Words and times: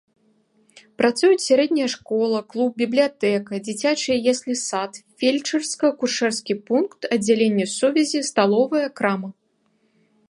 Працуюць 1.01 1.43
сярэдняя 1.49 1.89
школа, 1.95 2.37
клуб, 2.53 2.71
бібліятэка, 2.83 3.53
дзіцячыя 3.67 4.17
яслі-сад, 4.33 4.91
фельчарска-акушэрскі 5.25 6.53
пункт, 6.71 6.99
аддзяленне 7.17 7.65
сувязі, 7.79 8.27
сталовая, 8.33 8.85
крама. 9.01 9.29